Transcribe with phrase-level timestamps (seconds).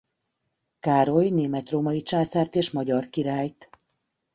[0.79, 3.69] Károly német-római császárt és magyar királyt.